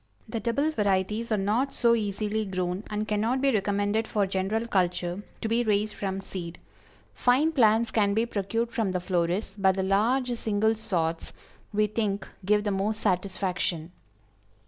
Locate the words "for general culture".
4.07-5.21